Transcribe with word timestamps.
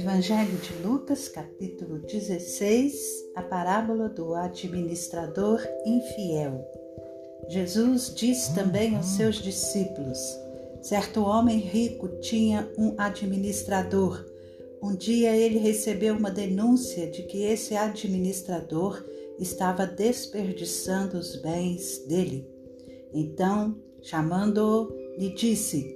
Evangelho 0.00 0.56
de 0.56 0.72
Lucas, 0.82 1.28
capítulo 1.28 1.98
16, 1.98 2.94
a 3.34 3.42
parábola 3.42 4.08
do 4.08 4.34
administrador 4.34 5.60
infiel. 5.84 6.66
Jesus 7.50 8.10
disse 8.14 8.54
também 8.54 8.96
aos 8.96 9.04
seus 9.04 9.36
discípulos: 9.42 10.18
Certo 10.80 11.22
homem 11.22 11.58
rico 11.58 12.08
tinha 12.22 12.66
um 12.78 12.94
administrador. 12.96 14.24
Um 14.82 14.96
dia 14.96 15.36
ele 15.36 15.58
recebeu 15.58 16.16
uma 16.16 16.30
denúncia 16.30 17.10
de 17.10 17.24
que 17.24 17.42
esse 17.42 17.76
administrador 17.76 19.04
estava 19.38 19.86
desperdiçando 19.86 21.18
os 21.18 21.36
bens 21.36 21.98
dele. 22.06 22.48
Então, 23.12 23.76
chamando-o, 24.00 24.90
lhe 25.18 25.34
disse: 25.34 25.94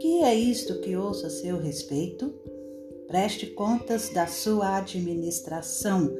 Que 0.00 0.24
é 0.24 0.34
isto 0.34 0.80
que 0.80 0.96
ouço 0.96 1.24
a 1.26 1.30
seu 1.30 1.56
respeito? 1.56 2.34
Preste 3.06 3.46
contas 3.46 4.08
da 4.10 4.26
sua 4.26 4.78
administração, 4.78 6.10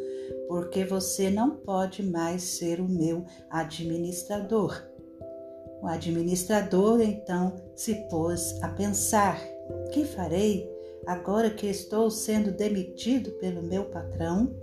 porque 0.49 0.85
você 0.85 1.31
não 1.31 1.51
pode 1.51 2.03
mais 2.03 2.43
ser 2.43 2.81
o 2.81 2.89
meu 2.89 3.25
administrador. 3.51 4.83
O 5.83 5.87
administrador 5.87 7.01
então 7.01 7.55
se 7.75 7.95
pôs 8.09 8.63
a 8.63 8.69
pensar: 8.69 9.41
que 9.93 10.05
farei 10.05 10.71
agora 11.07 11.51
que 11.51 11.67
estou 11.67 12.11
sendo 12.11 12.51
demitido 12.51 13.31
pelo 13.33 13.63
meu 13.63 13.85
patrão? 13.87 14.55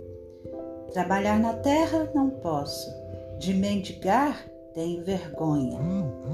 Trabalhar 0.92 1.38
na 1.40 1.54
terra 1.54 2.10
não 2.14 2.30
posso, 2.30 2.90
de 3.38 3.54
mendigar 3.54 4.52
tenho 4.74 5.04
vergonha. 5.04 5.78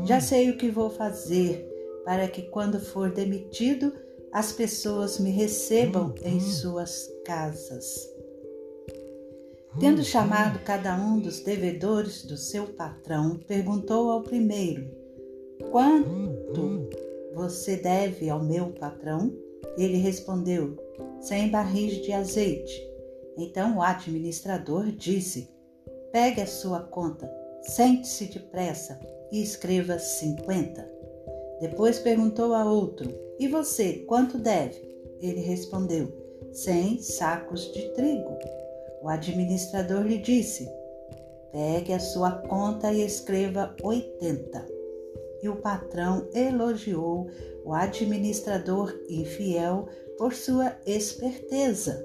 Já 0.04 0.20
sei 0.20 0.50
o 0.50 0.56
que 0.56 0.70
vou 0.70 0.90
fazer 0.90 1.66
para 2.04 2.28
que, 2.28 2.42
quando 2.42 2.80
for 2.80 3.10
demitido, 3.10 3.92
as 4.32 4.52
pessoas 4.52 5.18
me 5.18 5.30
recebam 5.30 6.14
em 6.22 6.40
suas 6.40 7.10
casas. 7.24 8.08
Tendo 9.80 10.02
chamado 10.02 10.58
cada 10.64 10.96
um 10.96 11.20
dos 11.20 11.40
devedores 11.40 12.24
do 12.24 12.36
seu 12.36 12.66
patrão, 12.66 13.38
perguntou 13.46 14.10
ao 14.10 14.22
primeiro: 14.22 14.90
Quanto 15.70 16.88
você 17.34 17.76
deve 17.76 18.28
ao 18.28 18.42
meu 18.42 18.70
patrão? 18.72 19.32
Ele 19.76 19.98
respondeu: 19.98 20.76
Cem 21.20 21.50
barris 21.50 22.02
de 22.02 22.12
azeite. 22.12 22.82
Então 23.36 23.78
o 23.78 23.82
administrador 23.82 24.90
disse: 24.90 25.48
Pegue 26.10 26.40
a 26.40 26.46
sua 26.46 26.80
conta, 26.80 27.30
sente-se 27.62 28.26
depressa 28.26 28.98
e 29.30 29.40
escreva 29.40 29.98
cinquenta. 29.98 30.97
Depois 31.60 31.98
perguntou 31.98 32.54
a 32.54 32.64
outro: 32.64 33.12
E 33.38 33.48
você, 33.48 34.04
quanto 34.06 34.38
deve? 34.38 34.80
Ele 35.20 35.40
respondeu: 35.40 36.08
Cem 36.52 37.00
sacos 37.00 37.72
de 37.72 37.88
trigo. 37.90 38.38
O 39.02 39.08
administrador 39.08 40.02
lhe 40.02 40.18
disse: 40.18 40.68
Pegue 41.52 41.92
a 41.92 41.98
sua 42.00 42.32
conta 42.32 42.92
e 42.92 43.04
escreva 43.04 43.74
oitenta. 43.82 44.66
E 45.42 45.48
o 45.48 45.56
patrão 45.56 46.28
elogiou 46.34 47.28
o 47.64 47.72
administrador 47.72 48.94
infiel 49.08 49.88
por 50.16 50.34
sua 50.34 50.76
esperteza, 50.84 52.04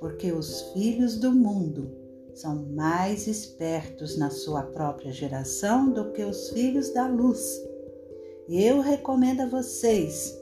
porque 0.00 0.32
os 0.32 0.62
filhos 0.72 1.16
do 1.16 1.30
mundo 1.30 1.90
são 2.34 2.56
mais 2.56 3.26
espertos 3.26 4.18
na 4.18 4.30
sua 4.30 4.62
própria 4.62 5.12
geração 5.12 5.90
do 5.90 6.12
que 6.12 6.22
os 6.24 6.50
filhos 6.50 6.92
da 6.92 7.06
luz. 7.06 7.40
Eu 8.48 8.80
recomendo 8.80 9.40
a 9.40 9.46
vocês: 9.46 10.32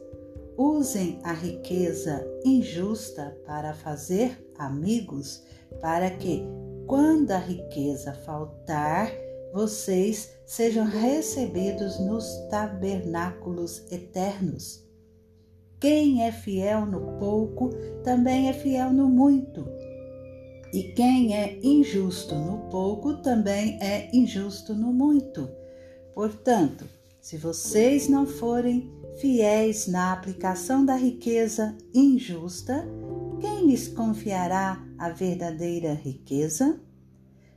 usem 0.58 1.18
a 1.24 1.32
riqueza 1.32 2.22
injusta 2.44 3.34
para 3.46 3.72
fazer 3.72 4.46
amigos, 4.58 5.42
para 5.80 6.10
que, 6.10 6.44
quando 6.86 7.30
a 7.30 7.38
riqueza 7.38 8.12
faltar, 8.12 9.10
vocês 9.54 10.36
sejam 10.44 10.84
recebidos 10.84 11.98
nos 11.98 12.26
tabernáculos 12.50 13.90
eternos. 13.90 14.84
Quem 15.80 16.24
é 16.24 16.32
fiel 16.32 16.84
no 16.84 17.18
pouco 17.18 17.70
também 18.02 18.50
é 18.50 18.52
fiel 18.52 18.92
no 18.92 19.08
muito. 19.08 19.64
E 20.74 20.92
quem 20.94 21.34
é 21.34 21.58
injusto 21.62 22.34
no 22.34 22.68
pouco 22.68 23.22
também 23.22 23.78
é 23.80 24.10
injusto 24.12 24.74
no 24.74 24.92
muito. 24.92 25.48
Portanto, 26.14 26.84
se 27.24 27.38
vocês 27.38 28.06
não 28.06 28.26
forem 28.26 28.92
fiéis 29.16 29.86
na 29.86 30.12
aplicação 30.12 30.84
da 30.84 30.94
riqueza 30.94 31.74
injusta, 31.94 32.86
quem 33.40 33.66
lhes 33.66 33.88
confiará 33.88 34.86
a 34.98 35.08
verdadeira 35.08 35.94
riqueza? 35.94 36.78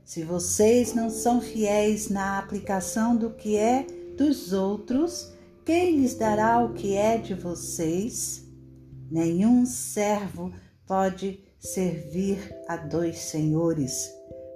Se 0.06 0.24
vocês 0.24 0.94
não 0.94 1.10
são 1.10 1.42
fiéis 1.42 2.08
na 2.08 2.38
aplicação 2.38 3.14
do 3.14 3.28
que 3.28 3.58
é 3.58 3.84
dos 4.16 4.54
outros, 4.54 5.34
quem 5.66 6.00
lhes 6.00 6.14
dará 6.14 6.64
o 6.64 6.72
que 6.72 6.94
é 6.94 7.18
de 7.18 7.34
vocês? 7.34 8.48
Nenhum 9.10 9.66
servo 9.66 10.50
pode 10.86 11.44
servir 11.58 12.38
a 12.66 12.78
dois 12.78 13.18
senhores, 13.18 14.10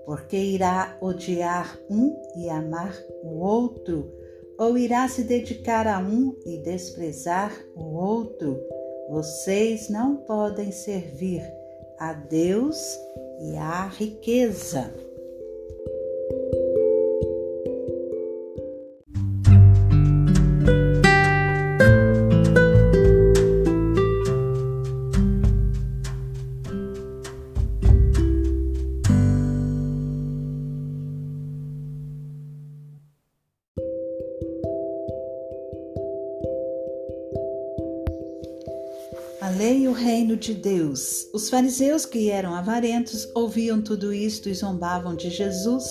porque 0.07 0.39
irá 0.39 0.97
odiar 1.03 1.79
um 1.91 2.17
e 2.35 2.49
amar 2.49 2.97
o 3.23 3.41
outro 3.41 4.23
ou 4.59 4.77
irá 4.77 5.09
se 5.09 5.23
dedicar 5.23 5.87
a 5.87 5.99
um 5.99 6.37
e 6.45 6.59
desprezar 6.59 7.53
o 7.75 7.95
outro? 7.95 8.61
Vocês 9.11 9.89
não 9.89 10.17
podem 10.17 10.71
servir 10.73 11.43
a 11.99 12.13
Deus 12.13 12.79
e 13.41 13.57
à 13.57 13.87
riqueza. 13.87 15.12
Lei 39.53 39.83
e 39.83 39.89
o 39.89 39.93
reino 39.93 40.37
de 40.37 40.55
Deus. 40.55 41.29
Os 41.33 41.51
fariseus 41.51 42.07
que 42.07 42.31
eram 42.31 42.55
avarentos 42.55 43.29
ouviam 43.35 43.83
tudo 43.83 44.13
isto 44.13 44.49
e 44.49 44.55
zombavam 44.55 45.15
de 45.15 45.31
Jesus. 45.31 45.85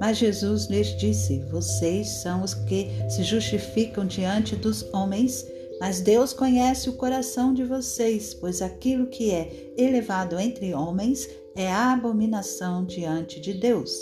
Mas 0.00 0.18
Jesus 0.18 0.66
lhes 0.66 0.96
disse: 0.96 1.38
Vocês 1.50 2.08
são 2.22 2.42
os 2.42 2.54
que 2.54 2.88
se 3.08 3.22
justificam 3.22 4.04
diante 4.04 4.56
dos 4.56 4.82
homens, 4.92 5.46
mas 5.80 6.00
Deus 6.00 6.32
conhece 6.32 6.88
o 6.88 6.94
coração 6.94 7.54
de 7.54 7.62
vocês, 7.64 8.34
pois 8.34 8.60
aquilo 8.60 9.06
que 9.06 9.30
é 9.30 9.72
elevado 9.76 10.38
entre 10.38 10.74
homens 10.74 11.28
é 11.54 11.70
abominação 11.72 12.84
diante 12.84 13.40
de 13.40 13.52
Deus. 13.54 13.92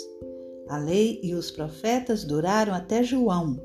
A 0.67 0.77
lei 0.77 1.19
e 1.21 1.35
os 1.35 1.51
profetas 1.51 2.23
duraram 2.23 2.73
até 2.73 3.03
João. 3.03 3.59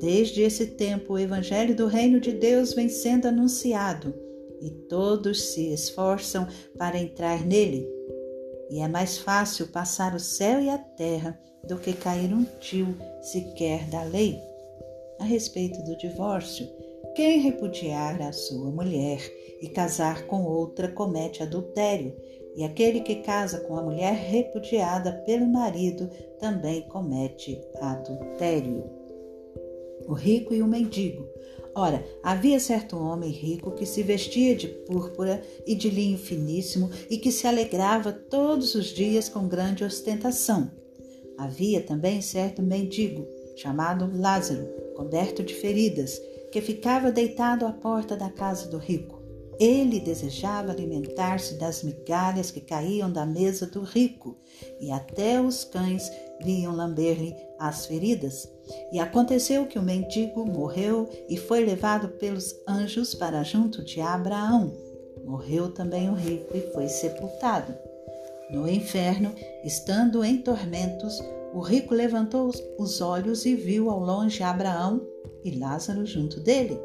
Desde 0.00 0.42
esse 0.42 0.66
tempo, 0.66 1.14
o 1.14 1.18
evangelho 1.18 1.76
do 1.76 1.86
reino 1.86 2.18
de 2.18 2.32
Deus 2.32 2.72
vem 2.72 2.88
sendo 2.88 3.28
anunciado 3.28 4.14
e 4.60 4.70
todos 4.70 5.52
se 5.52 5.72
esforçam 5.72 6.46
para 6.78 6.98
entrar 6.98 7.44
nele. 7.44 7.88
E 8.70 8.80
é 8.80 8.88
mais 8.88 9.18
fácil 9.18 9.68
passar 9.68 10.14
o 10.14 10.20
céu 10.20 10.60
e 10.60 10.68
a 10.68 10.78
terra 10.78 11.38
do 11.66 11.78
que 11.78 11.92
cair 11.92 12.32
um 12.32 12.44
tio 12.60 12.96
sequer 13.20 13.84
da 13.90 14.02
lei. 14.04 14.38
A 15.18 15.24
respeito 15.24 15.82
do 15.82 15.96
divórcio, 15.96 16.66
quem 17.14 17.40
repudiar 17.40 18.22
a 18.22 18.32
sua 18.32 18.70
mulher 18.70 19.20
e 19.60 19.68
casar 19.68 20.26
com 20.26 20.44
outra 20.44 20.88
comete 20.88 21.42
adultério, 21.42 22.16
e 22.56 22.64
aquele 22.64 23.00
que 23.00 23.16
casa 23.16 23.60
com 23.60 23.76
a 23.76 23.82
mulher 23.82 24.14
repudiada 24.14 25.12
pelo 25.24 25.46
marido 25.46 26.08
também 26.38 26.82
comete 26.88 27.60
adultério. 27.80 28.84
O 30.08 30.14
rico 30.14 30.54
e 30.54 30.62
o 30.62 30.66
mendigo 30.66 31.28
Ora, 31.74 32.04
havia 32.22 32.58
certo 32.58 32.96
homem 32.98 33.30
rico 33.30 33.70
que 33.72 33.86
se 33.86 34.02
vestia 34.02 34.56
de 34.56 34.68
púrpura 34.68 35.42
e 35.66 35.74
de 35.74 35.88
linho 35.88 36.18
finíssimo 36.18 36.90
e 37.08 37.16
que 37.16 37.30
se 37.30 37.46
alegrava 37.46 38.12
todos 38.12 38.74
os 38.74 38.86
dias 38.86 39.28
com 39.28 39.46
grande 39.46 39.84
ostentação. 39.84 40.70
Havia 41.38 41.80
também 41.80 42.20
certo 42.20 42.60
mendigo, 42.60 43.26
chamado 43.56 44.10
Lázaro, 44.14 44.68
coberto 44.96 45.42
de 45.42 45.54
feridas, 45.54 46.20
que 46.50 46.60
ficava 46.60 47.12
deitado 47.12 47.64
à 47.64 47.72
porta 47.72 48.16
da 48.16 48.28
casa 48.28 48.68
do 48.68 48.76
rico. 48.76 49.20
Ele 49.58 50.00
desejava 50.00 50.72
alimentar-se 50.72 51.54
das 51.54 51.82
migalhas 51.82 52.50
que 52.50 52.60
caíam 52.60 53.12
da 53.12 53.24
mesa 53.24 53.66
do 53.66 53.82
rico, 53.82 54.36
e 54.80 54.90
até 54.90 55.40
os 55.40 55.64
cães 55.64 56.10
vinham 56.42 56.74
lamber-lhe 56.74 57.34
as 57.58 57.86
feridas. 57.86 58.48
E 58.92 58.98
aconteceu 58.98 59.66
que 59.66 59.78
o 59.78 59.82
mendigo 59.82 60.44
morreu 60.46 61.08
e 61.28 61.36
foi 61.36 61.64
levado 61.64 62.08
pelos 62.08 62.54
anjos 62.66 63.14
para 63.14 63.42
junto 63.42 63.82
de 63.82 64.00
Abraão. 64.00 64.72
morreu 65.24 65.70
também 65.72 66.08
o 66.08 66.14
rico 66.14 66.56
e 66.56 66.60
foi 66.72 66.88
sepultado. 66.88 67.72
No 68.50 68.68
inferno, 68.68 69.32
estando 69.64 70.24
em 70.24 70.38
tormentos, 70.38 71.22
o 71.54 71.60
rico 71.60 71.94
levantou 71.94 72.50
os 72.78 73.00
olhos 73.00 73.46
e 73.46 73.54
viu 73.54 73.90
ao 73.90 74.00
longe 74.00 74.42
Abraão 74.42 75.00
e 75.44 75.52
Lázaro 75.58 76.04
junto 76.04 76.40
dele. 76.40 76.78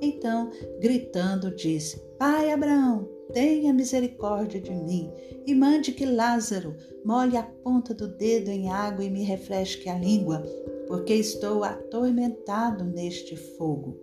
Então, 0.00 0.50
gritando, 0.80 1.50
disse: 1.54 1.98
Pai 2.18 2.52
Abraão, 2.52 3.08
tenha 3.32 3.72
misericórdia 3.72 4.60
de 4.60 4.72
mim 4.72 5.10
e 5.46 5.54
mande 5.54 5.92
que 5.92 6.04
Lázaro 6.04 6.76
molhe 7.04 7.36
a 7.36 7.42
ponta 7.42 7.94
do 7.94 8.08
dedo 8.08 8.50
em 8.50 8.70
água 8.70 9.04
e 9.04 9.10
me 9.10 9.22
refresque 9.22 9.88
a 9.88 9.98
língua, 9.98 10.44
porque 10.88 11.14
estou 11.14 11.62
atormentado 11.62 12.82
neste 12.82 13.36
fogo. 13.36 14.00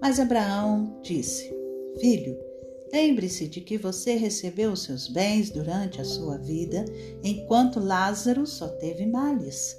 Mas 0.00 0.18
Abraão 0.18 0.98
disse: 1.02 1.54
Filho, 2.00 2.36
lembre-se 2.92 3.48
de 3.48 3.60
que 3.60 3.78
você 3.78 4.16
recebeu 4.16 4.72
os 4.72 4.82
seus 4.82 5.08
bens 5.08 5.50
durante 5.50 6.00
a 6.00 6.04
sua 6.04 6.36
vida, 6.36 6.84
enquanto 7.22 7.78
Lázaro 7.78 8.46
só 8.46 8.68
teve 8.68 9.06
males. 9.06 9.76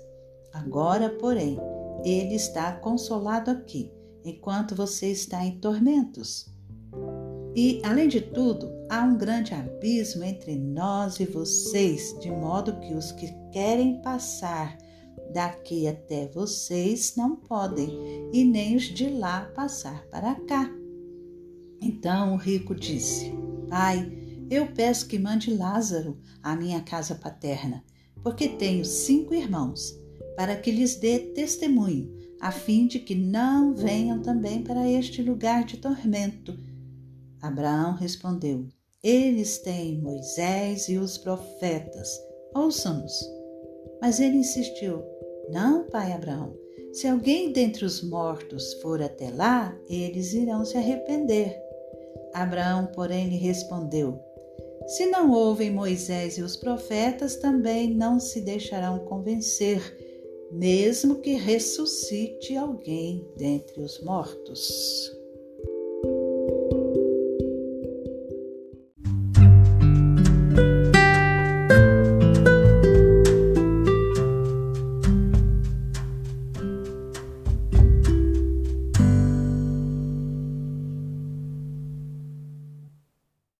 Agora, 0.53 1.09
porém, 1.09 1.59
ele 2.03 2.35
está 2.35 2.71
consolado 2.73 3.51
aqui, 3.51 3.91
enquanto 4.23 4.73
você 4.73 5.07
está 5.07 5.45
em 5.45 5.59
tormentos. 5.59 6.49
E, 7.53 7.81
além 7.83 8.07
de 8.07 8.21
tudo, 8.21 8.71
há 8.89 9.03
um 9.03 9.17
grande 9.17 9.53
abismo 9.53 10.23
entre 10.23 10.57
nós 10.57 11.19
e 11.19 11.25
vocês, 11.25 12.17
de 12.19 12.31
modo 12.31 12.79
que 12.79 12.93
os 12.93 13.11
que 13.11 13.27
querem 13.51 14.01
passar 14.01 14.77
daqui 15.31 15.87
até 15.87 16.27
vocês 16.27 17.15
não 17.15 17.35
podem, 17.35 17.89
e 18.33 18.43
nem 18.43 18.75
os 18.75 18.83
de 18.83 19.09
lá 19.09 19.45
passar 19.55 20.05
para 20.07 20.35
cá. 20.35 20.69
Então 21.81 22.33
o 22.33 22.37
rico 22.37 22.75
disse: 22.75 23.31
Pai, 23.69 24.11
eu 24.49 24.67
peço 24.73 25.07
que 25.07 25.17
mande 25.17 25.53
Lázaro 25.53 26.19
à 26.43 26.55
minha 26.55 26.81
casa 26.81 27.15
paterna, 27.15 27.83
porque 28.21 28.49
tenho 28.49 28.85
cinco 28.85 29.33
irmãos, 29.33 29.97
para 30.35 30.55
que 30.55 30.71
lhes 30.71 30.95
dê 30.95 31.19
testemunho, 31.19 32.13
a 32.39 32.51
fim 32.51 32.87
de 32.87 32.99
que 32.99 33.15
não 33.15 33.73
venham 33.73 34.21
também 34.21 34.63
para 34.63 34.89
este 34.89 35.21
lugar 35.21 35.63
de 35.63 35.77
tormento. 35.77 36.57
Abraão 37.41 37.95
respondeu: 37.95 38.67
Eles 39.01 39.57
têm 39.59 40.01
Moisés 40.01 40.89
e 40.89 40.97
os 40.97 41.17
profetas, 41.17 42.09
ouçam-nos. 42.53 43.40
Mas 44.01 44.19
ele 44.19 44.37
insistiu: 44.37 45.03
não, 45.51 45.83
pai 45.83 46.11
Abraão. 46.13 46.57
Se 46.93 47.07
alguém 47.07 47.51
dentre 47.51 47.85
os 47.85 48.01
mortos 48.01 48.73
for 48.75 49.01
até 49.01 49.29
lá, 49.29 49.77
eles 49.87 50.33
irão 50.33 50.65
se 50.65 50.77
arrepender. 50.77 51.57
Abraão, 52.33 52.87
porém, 52.87 53.29
lhe 53.29 53.37
respondeu: 53.37 54.19
Se 54.87 55.05
não 55.05 55.31
ouvem 55.31 55.71
Moisés 55.71 56.37
e 56.37 56.41
os 56.41 56.55
profetas, 56.55 57.35
também 57.35 57.93
não 57.93 58.19
se 58.19 58.41
deixarão 58.41 58.99
convencer, 58.99 59.81
mesmo 60.51 61.15
que 61.15 61.33
ressuscite 61.33 62.55
alguém 62.55 63.25
dentre 63.37 63.81
os 63.81 64.01
mortos. 64.01 65.20